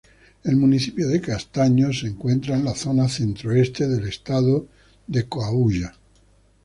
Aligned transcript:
El 0.43 0.55
municipio 0.55 1.07
de 1.07 1.21
Castaños 1.21 1.99
se 1.99 2.07
encuentra 2.07 2.55
en 2.55 2.65
la 2.65 2.73
zona 2.73 3.07
centro-este 3.07 3.87
del 3.87 4.07
estado 4.07 4.65
de 5.05 5.27
Coahuila. 5.27 5.95